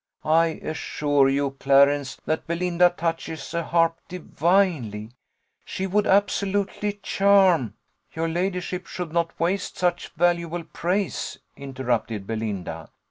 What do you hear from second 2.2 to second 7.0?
that Belinda touches a harp divinely she would absolutely